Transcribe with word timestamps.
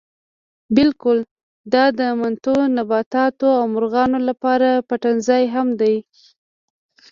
بلکې 0.75 1.13
دا 1.73 1.85
د 1.99 2.01
متنوع 2.19 2.65
نباتاتو 2.77 3.47
او 3.59 3.63
مارغانو 3.73 4.19
لپاره 4.29 4.69
پټنځای 4.89 5.43
هم 5.55 5.67
دی. 5.81 5.95